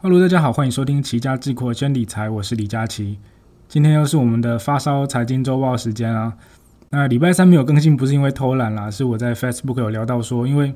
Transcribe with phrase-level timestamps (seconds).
[0.00, 3.18] Hello，大家好，欢迎收听齐家智库先理财，我是李佳琦。
[3.66, 6.32] 今天又是我们的发烧财经周报时间啊。
[6.90, 10.72] 那礼拜三没有更新，不是因为偷懒啦，是我在 Facebook 有聊到说，因为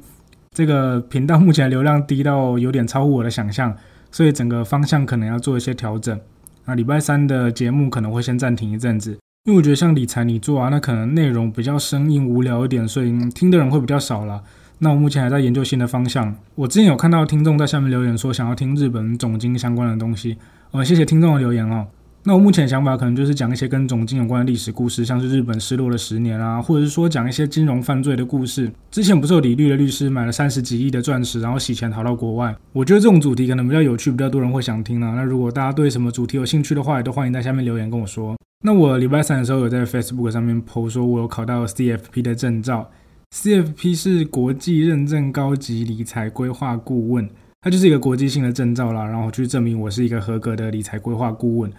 [0.50, 3.72] 这个频道目前流量低到有点超乎我的想象，
[4.11, 6.20] 所以整个方向可能要做一些调整。
[6.64, 9.12] 那礼拜三的节目可能会先暂停一阵子，
[9.45, 14.43] 因为我觉得像理财你做啊，那可能内容比较生硬无聊一点，所以听的人会比较少了。
[14.85, 16.35] 那我目前还在研究新的方向。
[16.57, 20.37] 我之前有看到听众在下面留言说想要听日本总经相关的东西，
[20.73, 21.87] 呃，谢谢听众的留言哦。
[22.25, 28.73] 那我目前想法可能就是讲一些跟总经有关的历史故事，像是日本失落的十年啊，或者是说讲一些金融犯罪的故事。
[28.91, 32.53] 之前不是有李律的律师买了三十几亿的钻石，然后洗钱逃到国外。
[32.73, 35.14] 我觉得这种主题可能比较有趣，比较多人会想听啊。
[35.14, 38.37] 那如果大家对什么主题有兴趣的话，也都欢迎在下面留言跟我说。
[38.64, 42.91] 那我礼拜三的时候有在 Facebook 上面 PO 说，我有考到 CFP 的证照。
[43.32, 47.27] CFP 是国际认证高级理财规划顾问，
[47.62, 51.72] 它就是一个国际性的证照啦，然后去证明我是一个合格的理财规划顾问。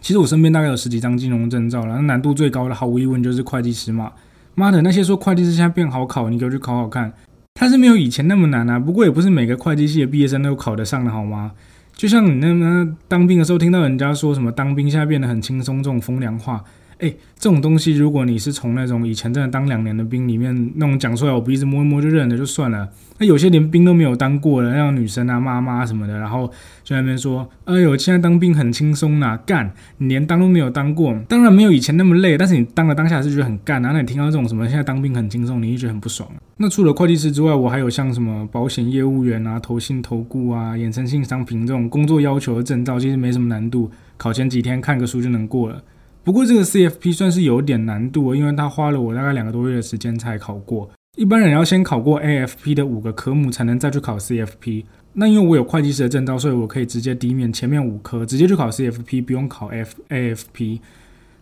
[0.00, 4.10] 其实我身边大概有十几张金融证照了，那难度最高的毫无疑问就是会计师嘛。
[4.54, 7.12] 妈的，那些说会计师现在变好考，你给我去考考看，
[7.52, 8.78] 它是没有以前那么难啊。
[8.78, 11.52] 不过也不是每个会计系的毕业生都考得上的好吗？
[11.92, 16.64] 就像你那那当兵的时候听到人家说什么当兵现在变得很轻松这种风凉话。
[16.98, 22.88] 哎，这种东西，如果你是从那种以前真的当两年的兵里面那种讲出来，我鼻子摸一摸就认了就算了。
[23.18, 26.46] 那有些连兵都没有当过的，那种女生啊、妈妈什么的，然后
[26.84, 29.70] 就在那边说：“哎呦，现在当兵很轻松呐，干！
[29.98, 33.80] 你连当都没有当过，当然没有以前那么累，但是你当了当下是觉得很干。
[33.82, 36.30] 然后你听到这种什么现在当兵很轻松，你一直很不爽。
[36.58, 45.82] 那除了会计师之外，我还有像什么保险业务员啊、投信投顾啊、衍生性商品这种工作要求的证照，其实没什么难度，考前几天看个书就能过了。
[46.26, 50.90] 不过这个 CFP 算是有点难度，因为它花了我大概两个多月的时间才考过。
[51.16, 54.86] 一般人要先考过 AFP 的五个科目，才能再去考 CFP。
[55.12, 60.80] 那因为我有会计师的证照，所以我可以直接抵免前面五科，直接去考 CFP，不用考 FAFP。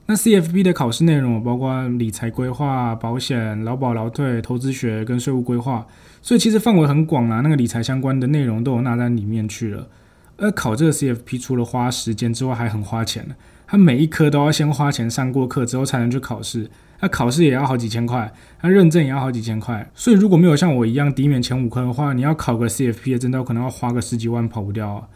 [0.05, 5.86] 那 CFP 的考试内容包括理财规划、保险、劳保劳退、投资学跟税务规划，
[6.20, 7.40] 所以其实范围很广啊。
[7.40, 9.89] 那个理财相关的内容都有纳在里面去了。
[10.36, 13.27] 而考这个 CFP 除了花时间之外，还很花钱
[13.67, 16.70] 他每一科都要先花钱上过课之后才能去考试，
[17.01, 18.33] 那考试也要好几千块，
[18.63, 19.91] 那认证也要好几千块。
[19.95, 25.08] 所以如果没有像我一样抵免前五科的话，你要考个 CFP 的证照，可能要花个十几万跑不掉啊。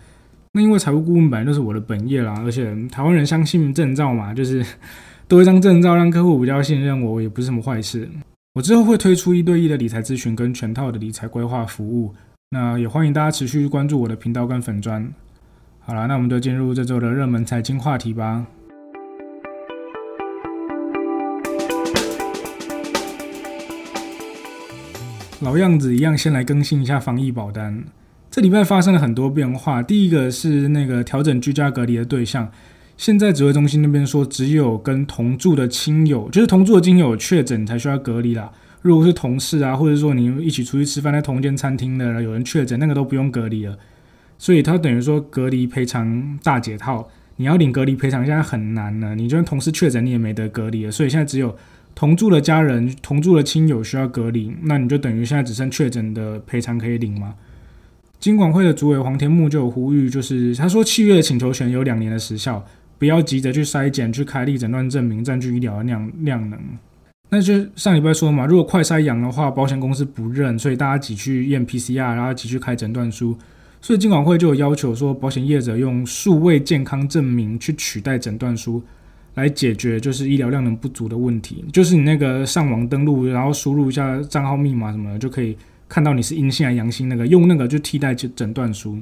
[0.52, 4.64] 那因为财务顾问本来就是我的本业啦，而且台湾人相信证照嘛，就是
[5.28, 8.08] 多一张证照让客户比较信任我，也不是什么坏事。
[8.54, 12.14] 我之后会推出一对一的理财咨询跟全套的理财规划服务，
[12.50, 15.12] 那也欢迎大家持续关注我的频道跟粉砖。
[15.88, 18.44] 好了，那我们就进入这周的热门财经话题吧。
[25.40, 27.82] 老样子一样，先来更新一下防疫保单。
[28.30, 29.82] 这礼拜发生了很多变化。
[29.82, 32.52] 第一个是那个调整居家隔离的对象，
[32.98, 38.52] 现在指挥中心那边说，只有跟同住的亲友，就是同住的亲友确诊才需要隔离啦。
[38.82, 43.78] 如果是同事啊，或者说你一起出去吃饭在同一间餐厅的，有人确诊，那个都不用隔离了。
[44.38, 49.14] 所以他等于说隔离赔偿大解套，你要领隔离赔偿现在很难了。
[49.14, 50.90] 你就算同事确诊，你也没得隔离了。
[50.92, 51.54] 所以现在只有
[51.94, 57.34] 同住的家人、同住的亲友需要隔离，那你就等于现在只剩确诊的赔偿可以领吗？
[58.20, 62.64] 金管会的主委黄天木就有呼吁，就是他说七月的请求权有两年的时效，
[62.98, 66.58] 不要急着去筛检、去开立诊断证明，占据医疗的量量能。
[67.30, 73.36] 那就上礼拜说嘛，如果快筛阳的话，保险公司不认，所以大家挤去验 PCR，然后挤去开诊断书。
[73.80, 78.82] 所以，金管会就有要求说，保险业者用数位健康证明去取代诊断书，
[79.34, 81.64] 来解决就是医疗量能不足的问题。
[81.72, 85.56] 就是你那个上网登录，然后输入一下账号密码什么的，就可以
[85.88, 87.08] 看到你是阴性还是阳性。
[87.08, 88.98] 那个用那个就替代诊诊断书。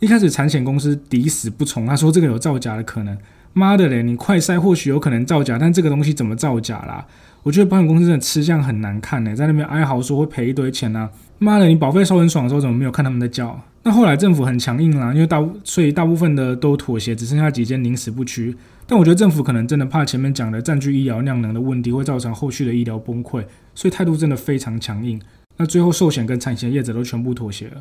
[0.00, 3.16] 一开始产险公司抵死不从，他说这个有造假的可能。
[3.52, 7.06] 妈的嘞，你快筛或许有可能造假，但这个东西怎么造假啦？
[7.46, 11.08] 我觉得保险公司真的吃相很难看呢，在那边哀嚎说会赔一堆钱呢。
[11.38, 13.56] 妈的，你保费收很爽的时候，怎么没有看他们在叫？
[13.84, 18.52] 那后来政府很强硬啦，因为大所以大部分的都妥协，只剩下几间宁死不屈。
[18.84, 23.44] 但我觉得政府可能真的怕前面讲的占据医疗量能的问题会造成后续的医疗崩溃，
[23.76, 25.20] 所以态度真的非常强硬。
[25.56, 27.80] 那最后寿险跟产险业者都全部妥协了。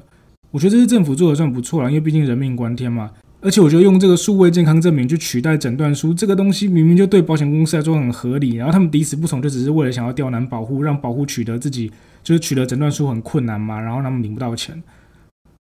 [0.52, 3.10] 我觉得这是政府做的算不错了，因为毕竟人命关天嘛。
[3.42, 11.92] 而且我觉得用这个数位健康证明去取代诊断书，这个东西明明就对保险公司来说很合理，然后他们抵死不从，就只是为了想要刁难保护，让保护取得自己
[12.24, 14.82] 就是取得诊断书很困难嘛，然后他们领不到钱。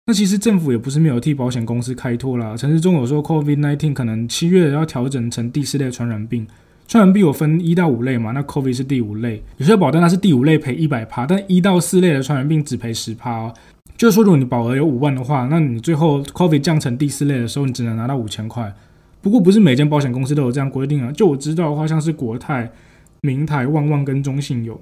[0.07, 2.57] 那其实政府也不是没有替保险公司开脱啦。
[2.57, 6.47] 陈世忠有说，COVID-19 可能七月要调整成第四类传染病，
[6.89, 13.55] 传染病有分一到五类嘛，那 COVID 是第五类，有些保单它是第五类赔一百趴，但一到四类的传染病只赔十趴哦。
[14.00, 18.73] 就是说，如果你保额有五万的话，那你最后 COVID 降成第四类的时候，你只能拿到五千块。
[19.20, 21.12] 不过不是每间保险公司都有这样规定啊。
[21.12, 22.73] 就我知道的话，像是国泰、
[23.20, 24.81] 明泰、旺旺跟中信有。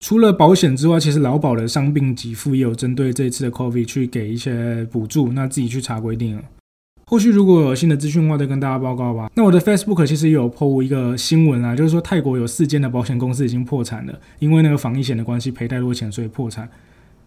[0.00, 6.42] 除了保险之外，其实劳保的伤病给付也有针对这次的 COVID 去给一些补助，那自己去查规定了。
[7.04, 9.30] 后续如果有新的资讯的话，再跟大家报告吧。
[9.34, 16.66] 那我的 Facebook 其实也有 PO 一个新闻啊，就是说泰国有四间的保险公司已经破产了，因为那个防疫险的关系赔太多钱，所以破产。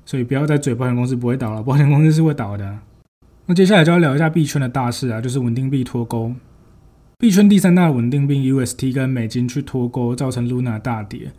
[0.09, 2.79] 所以不要再嘴保险公司不会倒了，保险公司是会倒的。
[3.45, 6.33] 那接下来就要聊一下币圈的大事啊，就是稳定币脱钩。
[7.19, 11.31] 币圈第三大稳定币 UST 跟美金去脱钩，造成 Luna 大跌。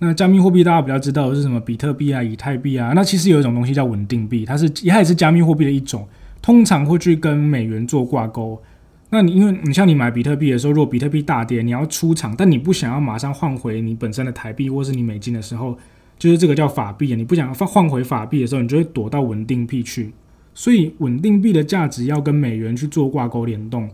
[0.00, 1.58] 那加密货币大家比较知道的是什么？
[1.58, 2.92] 比特币啊、以太币啊。
[2.94, 6.06] 那其实有一种东西叫稳定币，它是它也是加密货币的一种，
[6.42, 8.60] 通常会去跟美元做挂钩。
[9.08, 15.78] 那你因为你像你买比特币的时候，如果比特币大跌，你要出场，但你不想要马上换回你本身的台币或是你美金的时候。
[16.18, 20.12] 就是这个叫法币啊，你不想换换回法币的时候，你就会躲到稳定币去。
[20.54, 23.88] 所以稳定币的价值要跟美元去做挂钩联动。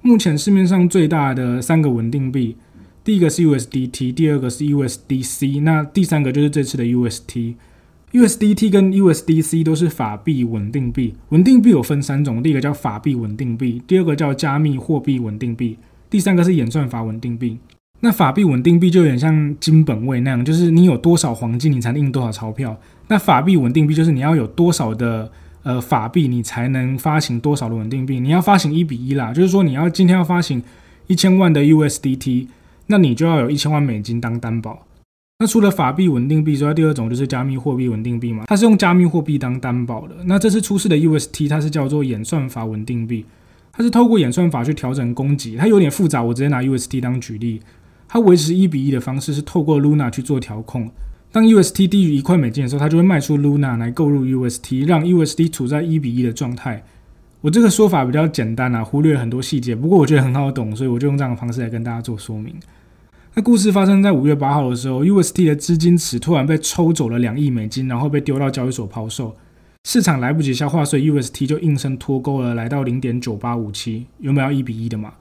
[0.00, 2.56] 目前市面上最大的三个稳定币，
[3.04, 7.54] 第一个是 USDT，第二个是 USDC，那第三个就是这次的 UST。
[8.10, 11.14] USDT 跟 USDC 都是法币稳定币。
[11.28, 15.78] 稳定币有分三种，第一个叫法币稳定币，第二个叫加密货币稳定币，
[16.10, 17.58] 第三个是演算法稳定币。
[18.04, 22.76] 那法币稳定币就有点像金本位那样，就是你有多少黄金，你才能印多少钞票。
[23.06, 25.30] 那法币稳定币就是你要有多少的
[25.62, 28.18] 呃法币，你才能发行多少的稳定币。
[28.18, 30.60] 你要发行一比一啦，就是说你要今天要发行
[31.06, 32.48] 一千万的 USDT，
[32.88, 34.84] 那你就要有一千万美金当担保。
[35.38, 40.16] 那除了法币稳定币之外，第二种就是加密货币稳定币嘛，它是用加密货币当担保的。
[40.24, 43.24] 那这次出事的 UST，它是叫做演算法稳定币，
[43.72, 47.60] 它是透过演算法去调整供给，它有点复杂，我直接拿 UST 当举例。
[48.12, 50.90] 它维持一比一的方式是透过 Luna 去做调控。
[51.30, 56.84] 当 UST 低于一块美金的时候，它就会卖出 Luna 来购入 UST，让 UST 处在一比一的状态。
[57.40, 62.54] 我这个说法比较简单啊，忽略很多细节，不过我觉得很好懂，所以我就用这样的方式来跟大家做说明。
[63.32, 69.34] 那故事发生在五月八号的时候，UST 的资金池突然被抽走了两亿美金，然后被丢到交易所抛售，
[69.84, 75.14] 市场来不及消化，所以 UST 就应声脱钩了，来到零点九八五七，有没有一比一的嘛？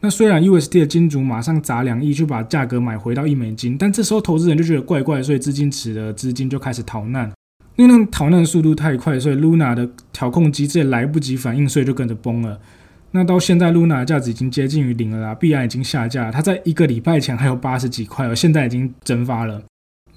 [0.00, 7.32] 那虽然 UST 的金主马上砸两亿去把价格买回到一美金，但这时候投资人就觉得怪怪，所以资金池的资金就开始逃难。
[7.76, 12.60] 因为那逃难的速度太快，所以 Luna 的调控机制也来不及反应，所以就跟着崩了。
[13.10, 19.62] 那到现在，Luna 的价值已经接近于零了啦，必然已经下架，它在一个礼拜前还有八十几块哦，现在已经蒸发了。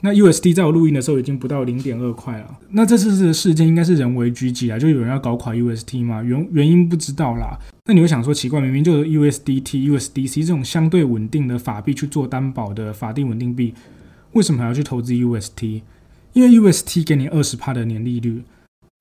[0.03, 2.59] 那 USD 在我录音的时候已经不到零点二块了。
[2.71, 6.23] 那这次的事件应该是人为狙击啊，就有人要搞垮 UST 嘛？
[6.23, 7.57] 原原因不知道啦。
[7.85, 13.73] 那你会想说奇怪，明明就是 USDT、USDC 这种相对稳定的法币去做担保的法定稳定币，
[14.33, 15.81] 为什么还要去投资 UST？
[16.33, 18.41] 因为 UST 给你二十帕的年利率。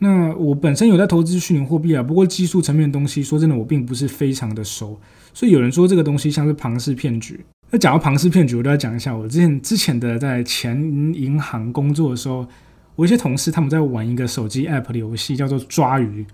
[0.03, 4.99] 那我本身有在投资虚拟货币啊，不过技术层面的东西，说真的我并不是非常的熟，
[5.33, 7.41] 所以有人说这个东西像是庞氏骗局。
[7.73, 9.15] 那讲到庞氏骗局，我都要讲一下。
[9.15, 10.77] 我之前之前的在前
[11.15, 12.47] 银行工作的时候，
[12.97, 16.27] 我一些同事他们在玩一个手机 app 的游戏，叫做抓鱼。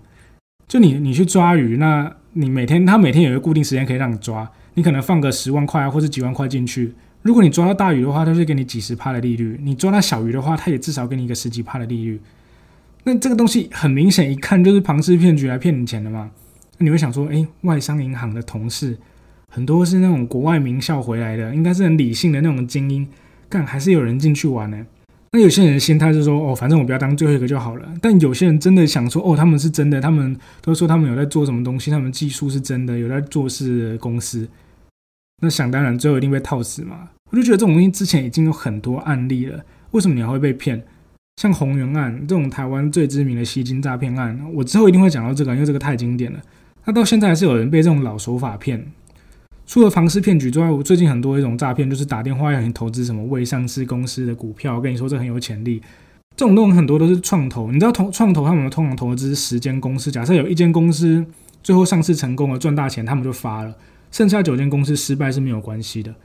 [0.67, 6.93] 就你你去抓鱼，那你每天他每天有一个固定时间可以让你抓，你可能放个十万块或者几万块进去。
[7.21, 12.19] 如果你抓到大鱼的话，他就给你几十趴的利率；你抓到小鱼的话，他也至少给你一个十几趴的利率。
[13.03, 16.31] 那这个东西很明显，一看就是庞氏骗局来骗你钱的嘛。
[16.79, 18.97] 那你会想说，哎，外商银行的同事。
[19.53, 23.07] 很多是那种国外名校回来的，应该是很理性的那种精英，
[23.49, 24.85] 但还是有人进去玩呢。
[25.31, 27.93] 那有些人的心态是说，哦，反正我不要当最后一个就好了。
[28.01, 34.47] 但有些人真的想说，哦，他们是真的，他们都说他们有在做什么东西，他们技术是真的，有在做事公司。
[35.41, 37.09] 那想当然，最后一定被套死嘛。
[37.29, 40.81] 我就觉得这种东西之前已经有很多案例了，为什么你还会被骗？
[41.41, 46.39] 像红源案这种台湾最知名的吸金诈骗案，我之后一定会讲到这个，因为这个太经典了。
[46.85, 48.83] 那到现在还是有人被这种老手法骗。
[49.67, 55.81] 除了房市骗局之外，我最近很多一种诈骗，就是打电话要你投资什么未上市公司的股票，跟你说这很有潜力。
[56.37, 61.25] 这种东西很多都是创投，你知道投创投他们通常投资十间公司，假设有一间公司
[61.61, 63.75] 最后上市成功了赚大钱，他们就发了，
[64.09, 66.15] 剩下九间公司失败是没有关系的。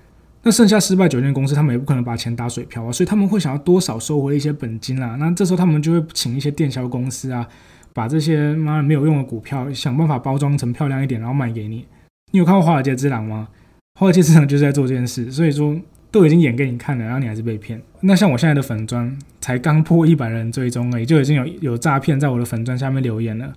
[0.44, 5.16] 那剩下失败九间公司，他们也不可能把钱打水漂啊，所以他们会想要多少收回一些本金啦。
[5.18, 7.44] 那这时候他们就会请一些电销公司啊，
[7.92, 11.84] 把这些妈没有用的股票想办法包装成漂亮一点，然后卖给你。
[12.32, 13.48] 你有看过《华尔街之狼》吗？
[14.00, 15.78] 《华尔街之狼》就是在做这件事，所以说
[16.10, 17.80] 都已经演给你看了，然后你还是被骗。
[18.00, 23.52] 那像我现在的粉砖才刚破一百人追踪而已，就已经有有诈骗在我的粉砖下面留言了。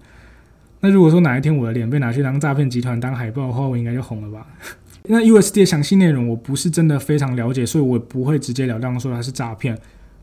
[0.82, 4.46] 那如果说哪一天我的脸被拿去当诈骗集团当海报的话，我应该就红了吧？
[5.08, 9.77] 那 USD 的详细内容我不是真的非常了解，所以我不会直截了当说它是诈骗。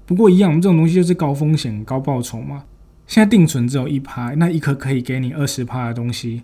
[0.05, 2.65] 不过一样，我们这种东西就是高风险高报酬嘛。
[3.07, 6.43] 现在定存只有一趴，那一颗可以给你二十趴的东西，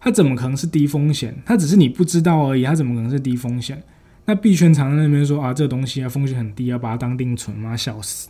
[0.00, 1.36] 它怎么可能是低风险？
[1.44, 3.82] 它只是你不知道而已，它怎么可能是低风险？
[4.26, 7.76] 那币圈常在那边说啊，这东西啊风险很低，要把它当定存吗？
[7.76, 8.28] 笑死！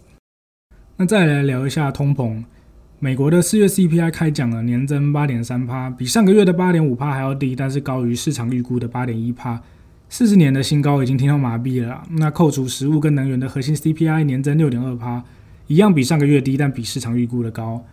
[0.97, 2.43] 那再来聊一下通膨。
[3.01, 9.61] 美国的四月 CPI 开奖了，年增八点三帕，比上个月的八点五帕还要低，但是高于市场预估的八点一帕，
[10.09, 12.03] 四十年的新高已经听到麻痹了。
[12.11, 15.23] 那扣除食物跟能源的核心 CPI 年增六点二帕，
[15.67, 17.85] 一样比上个月低，但比市场预估的高。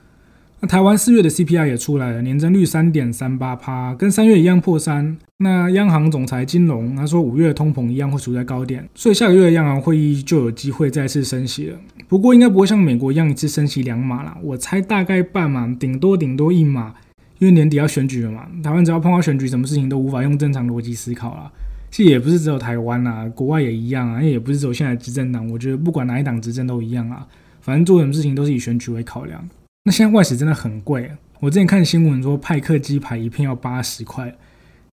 [0.67, 5.17] 台湾四月的 CPI 也出来了，年增率三点三八趴，跟三月一样破三。
[5.37, 11.77] 那央行总裁金融他说，五月通膨一样会处在高点，所以下个月的央行会议就有机会再次升息了。
[12.07, 16.95] 不过应该不会像美国一样一次升息两码啦，我猜大概半码，顶多顶多一码，
[17.39, 18.47] 因为年底要选举了嘛。
[18.63, 21.51] 台湾只要碰到选举，什么事情都无法用正常逻辑思考了。
[21.91, 27.27] 其实也不是只有台湾啦，国外也一样啊，也不是只有现在执政党，我觉得不管哪一党执政都一样啊，
[27.61, 29.47] 反正做什么事情都是以选举为考量。
[29.87, 34.33] 那现在外食真的很贵，我之前看新闻说派克鸡排一片要八十块，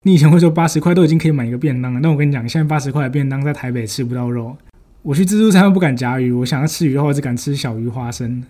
[0.03, 4.57] 你以前会说八十块都已经可以买一个便当了，但我跟你讲，现在八十块的便当在台北吃不到肉。
[5.03, 8.43] 我去自助餐不敢夹鱼，我想要吃鱼的话，只敢吃小鱼花生。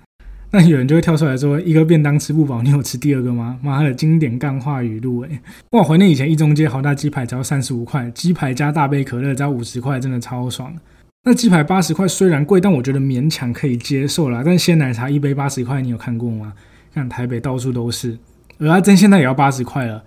[0.51, 3.59] 那有人就会跳出来说，一个便当吃不饱，你有吃第二个吗？
[3.63, 5.41] 妈的，经典干话语录诶。
[5.73, 10.75] 哇，怀念以前一中街豪大鸡排只要三十五块，鸡排加大杯可乐只要五十块，真的超爽。
[11.23, 14.43] 那鸡排八十块虽然贵，但我觉得勉强可以接受啦。
[14.45, 16.55] 但鲜奶茶一杯八十块，你有看过吗？
[16.95, 18.19] 看台北到处都是，
[18.59, 20.03] 而阿珍现在也要八十块了，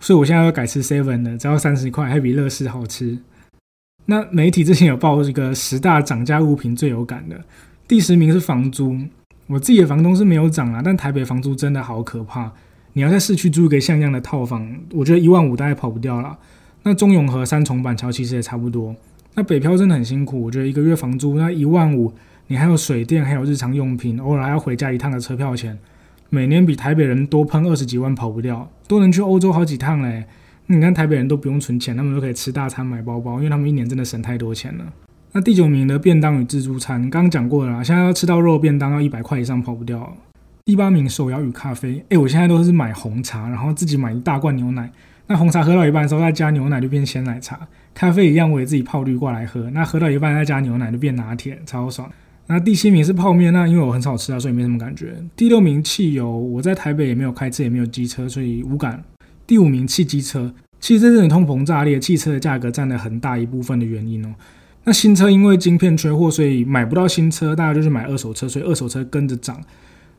[0.00, 3.18] 所以我现在要改吃 seven 的，只要三十块，还比乐事好吃。
[4.06, 7.42] 那媒体之前有报这个十大涨价物品最有感的，
[7.88, 8.96] 第十名是房租。
[9.48, 12.52] 我自己的房东是没有涨啊，但台北房租真的好可怕。
[12.94, 16.38] 你要在市区租一个像样的套房，我觉得一万五大概跑不掉了。
[16.84, 18.94] 那中永和三重板桥其实也差不多。
[19.34, 22.12] 那北漂真的很辛苦，我觉得一个月房租那一万五，
[22.46, 25.76] 你还有水电，还有日常用品，偶尔还要回家一趟的车票钱，
[26.30, 30.24] 每年比台北人多喷二十几万跑不掉，都能去欧洲好几趟嘞。
[30.66, 34.84] 你看台北人都不用存钱，他们都可以吃大餐买包包，因为他们一年真的省太多钱了。
[35.32, 40.16] 那第九名的便当与自助餐，刚刚讲过了，现在要吃到肉便当要一百块以上跑不掉。
[40.64, 44.90] 第八名手摇与咖啡，诶，我现在都是买红茶，然后自己买一大罐牛奶。
[45.26, 47.58] 那红茶喝到一半的时候再加牛奶就变鲜奶茶，
[47.94, 49.70] 咖啡一样我也自己泡绿过来喝。
[49.70, 52.10] 那喝到一半再加牛奶就变拿铁，超爽。
[52.46, 55.16] 那第七名是泡面，那因为我很少吃啊，所以没什么感觉。
[55.34, 59.02] 第六名汽油，我在台北也没有开车，也没有机车，所以无感。
[59.46, 64.34] 第五名汽机车，其实这阵通膨炸裂，汽车的价格占了很大一部分的原因哦。
[64.84, 69.58] 那新车因为晶片缺货，所以买不到新车，大家就去买二手车，所以二手车跟着涨。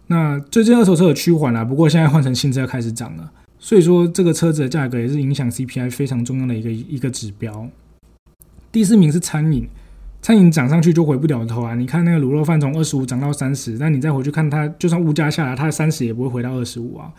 [0.07, 3.31] 那最近二手车有趋缓了，不过现在换成新车开始涨了。
[3.57, 7.67] 所以说，这个车子的价格也是影响 CPI 非常重要的一个一个指标。
[8.71, 9.67] 第四名是餐饮，
[10.21, 11.73] 餐饮涨上去就回不了头啊！
[11.73, 17.11] 你看那个卤肉饭从二十五涨到三十，那你再回去看它，就算物价下来，它的三十也不会回到二十五啊。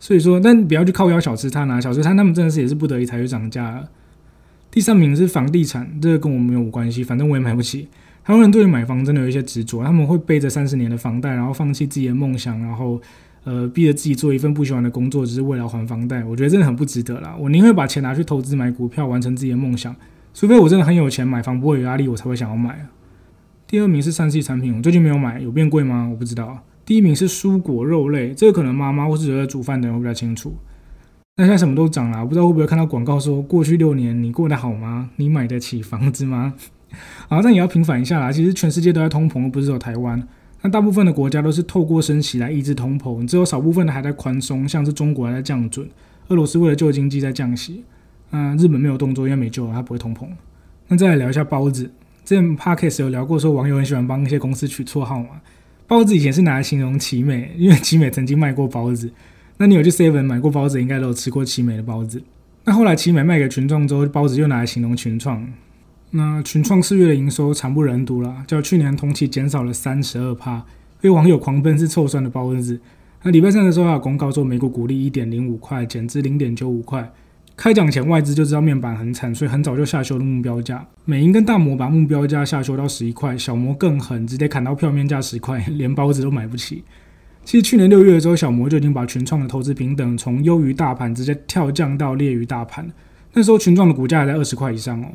[0.00, 3.84] 所以说，但不要去靠腰小吃摊啊，小吃摊他们真的是也是不得已才去涨价。
[4.70, 7.86] 第三名是房地产，这个跟我没有关系，反正我也买不起。
[8.24, 13.00] 台湾人对于买房真的有一些执着，他们会背着三十年的房贷，然后放弃自己的梦想，然后。
[13.44, 17.34] 呃，逼着自己做一份不喜欢的工作，只是为了还房贷，我觉得真的很不值得啦。
[17.38, 19.94] 我宁愿把钱拿去投资买股票，完成自己的梦想。
[20.32, 22.90] 除非我真的很有钱，买房不会有压力，我才会想要买啊。
[23.66, 26.08] 第二名是三 C 产品，我最近没有买，有变贵吗？
[26.10, 26.64] 我不知道。
[26.84, 30.54] 第一名是蔬果肉类，这个可能妈妈或是有在煮饭的人会比较清楚。
[31.36, 35.10] 那现在什么都涨了，不知道会不会看到广告说过去六年你过得好吗？
[35.16, 36.54] 你买得起房子吗？
[37.28, 38.30] 好，但也要平反一下啦。
[38.30, 40.22] 其实全世界都在通膨，不是只有台湾。
[40.62, 45.86] 那大部分的国家都是透过升息来抑制通膨，只有少部分的还在宽松，像是中国还在降准，
[46.28, 47.84] 俄罗斯为了救经济在降息，
[48.30, 50.26] 那日本没有动作，因为没救了，它不会通膨。
[50.88, 51.90] 那再来聊一下包子，
[52.24, 55.40] 之前 Parkes 有聊过，说网友很喜欢帮一些公司取绰号嘛。
[55.88, 59.10] 包子以前是拿来形容奇美，因为奇美曾经卖过包子。
[59.58, 62.22] 那你有去 Seven 买过包子，应该都有吃过奇美的包子。
[62.64, 65.44] 那后来奇美卖给群众之后，包子又拿来形容群创。
[66.14, 70.62] 那群创四月的营收惨不忍睹了，较去年同期减少了三十二趴，
[71.00, 72.78] 被网友狂奔是臭酸的包子。
[73.22, 77.10] 那礼拜三的时候还有公告说，每股股利一点零五块，减至零点九五块。
[77.56, 80.86] 开奖前外资就知道面板很惨，所以很早就下修了目标价。
[81.06, 86.84] 美银跟大摩把目标价下修到十一块，小摩更狠，直接砍到票面价十块，连包子都买不起。
[87.44, 92.90] 其实去年六月的时候，小摩就已经把群创的投资平等从优于大盘直接跳降到劣于大盘，
[93.32, 95.06] 那时候群创的股价还在二十块以上哦。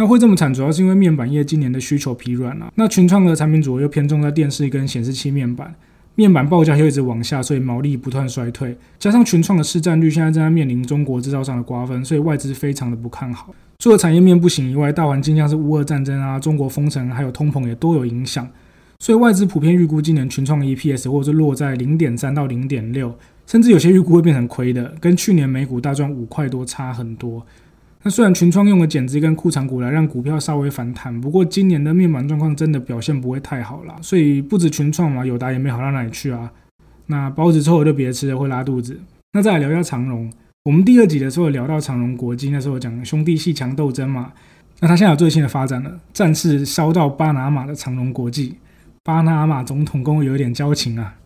[0.00, 2.72] 那会这么惨，主要是因为面板业今年的需求疲软了。
[2.76, 5.74] 那群创的产品组合又偏重在电视跟显示器面板，
[6.14, 8.74] 面板报价又一直往下，所以毛利不断衰退。
[8.98, 13.54] 加上群创的市占率现在正在面临中国制造商的瓜分，所以外资非常的不看好。
[13.78, 18.48] 除了产业面不行以外，大环境像是乌俄战争啊、中国封城还有通膨也都有影响。
[19.00, 23.14] 所以外资普遍预估今年群创的 EPS 或者是落在零点三到零点六，
[23.46, 27.44] 甚至有些预估会变成亏的，跟去年美股大赚五块多差很多。
[28.02, 33.94] 那虽然群创用了减资跟库藏股来让股票稍微反弹，不过今年的面板状况真的表现不会太好啦。
[34.00, 36.50] 所以不止群创嘛，友达也没好到哪里去啊。
[37.06, 38.98] 那包子臭了就别吃了，会拉肚子。
[39.32, 40.32] 那再来聊一下长荣，
[40.64, 44.32] 我们第二集的时候聊到长荣国际，那时候讲兄弟戏强斗争嘛。
[44.80, 48.54] 那他现在有最新的发展了，战事烧到巴拿马的长荣国际，
[49.04, 51.16] 巴拿马总统跟我有一点交情啊。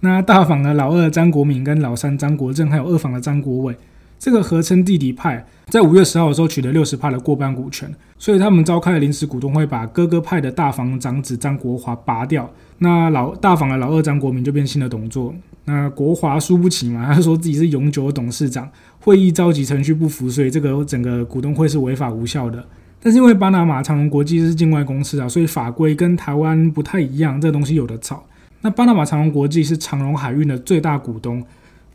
[0.00, 3.74] 那大访的老二张国民跟老三张国政，还有二访的张国伟。
[4.18, 12.50] 这个合称弟弟派，在五月十号的时候取得六十派的过半股权，所以他们召开了临时股东会，把哥哥派的大房长子张国华拔掉。
[12.78, 15.34] 那老大房的老二张国民就变新的董座。
[15.64, 18.68] 那国华输不起嘛，他说自己是永久董事长，
[19.00, 22.64] 会议召集程序不符，所以这个整个股东会是违法无效的。
[23.00, 28.24] 但是因为巴拿马长隆国际是境外公司啊，所以法规跟台湾不太一样，这个东西有的炒。
[28.62, 31.44] 那巴拿马长隆国际是长荣海运的最大股东。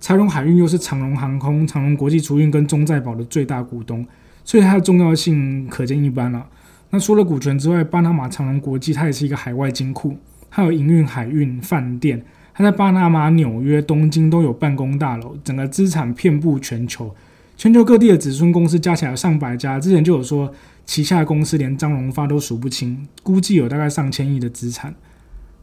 [0.03, 4.05] 长荣海运又是长荣航空、长荣国际储运跟中在保的最大股东，
[4.43, 6.45] 所以它的重要性可见一斑了。
[6.89, 10.17] 那除了股权之外，巴拿马长荣国际它也是一个海外金库，
[10.51, 12.21] 它有营运海运饭店，
[12.53, 17.15] 它在巴拿马、纽约、东京都有办公大楼，整个资产遍布全球，
[17.55, 19.79] 全球各地的子孙公司加起来上百家。
[19.79, 20.53] 之前就有说，
[20.85, 24.93] 旗下公司连张荣发都数不清，估计有大概上千亿的资产。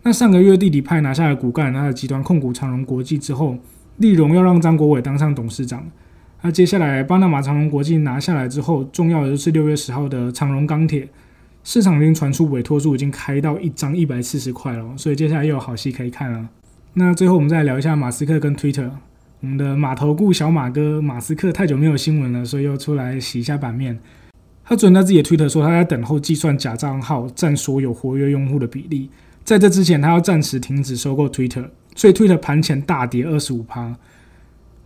[0.03, 3.59] 那上个月弟弟派拿下了骨干，他的集团控股长荣国际之后。
[4.01, 5.87] 利荣要让张国伟当上董事长，
[6.41, 11.07] 那接下来巴拿马长荣国际拿下来之后，重要的就是六月十号的长荣钢铁，
[11.63, 16.49] 市场已经传出委托书已经开到一张一百四十块了，所以接下来又有好戏可以看了。
[16.95, 18.91] 那最后我们再聊一下马斯克跟 Twitter，
[19.43, 23.99] 我们的马头顾小马哥马斯克太久没有新闻了，所以又出来洗一下版面。
[24.65, 29.11] 他昨天在自己的 Twitter 说，他在等候计算假账号占所有活跃用户的比例，
[29.45, 31.67] 在这之前他要暂时停止收购 Twitter。
[32.01, 33.95] 所以，Twitter 盘前大跌二十五趴。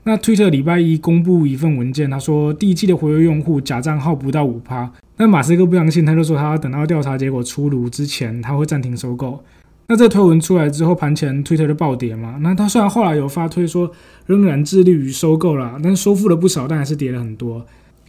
[0.03, 4.91] 那 Twitter 礼拜一公布一份文件，他说第一季的活跃用户假账号不到五趴。
[5.19, 9.41] 那马斯克不相信，他就说他等到调查结果出炉之前，他会暂停收购。
[9.87, 12.37] 那这推文出来之后，盘前 Twitter 就暴跌嘛。
[12.41, 13.89] 那他虽然后来有发推说
[14.27, 17.65] 仍然致力于收购了，但收复了不少，但还是跌了很多。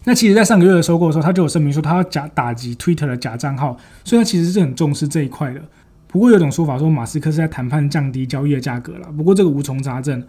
[0.06, 5.62] 那其实，在上个月的收购的时候，他就有声明说他要假打击 Twitter 的假账号，所以他其实是很重视这一块的。
[6.16, 10.24] 不过有种说法说马斯克是在谈判降低交易的价格了，不过这个无从查证。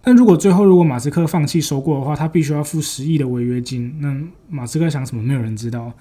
[0.00, 3.92] 但如果最后如果马斯克放弃收购的话，他必须要付十亿的违约金。
[3.98, 4.16] 那
[4.48, 5.92] 马斯克想什么，没有人知道。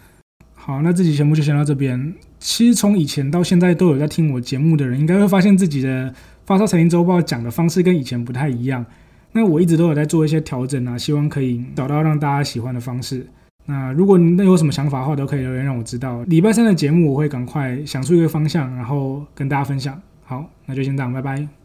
[0.53, 2.13] 好，那这期节目就先到这边。
[2.37, 6.13] 其实从以前到现在都有在听我节目的人，应该会发现自己的
[6.45, 8.85] 发烧财经周报讲的方式跟以前不太一样。
[9.31, 13.25] 那我一直都有在做一些调整啊，希望可以找到让大家喜欢的方式。
[13.65, 16.23] 那如果你有什么想法的话，都可以留言让我知道。
[16.23, 19.99] 礼拜三的节目我会赶快想出一个方向，然后跟大家分享。
[20.23, 21.60] 好，那就先这样，拜拜。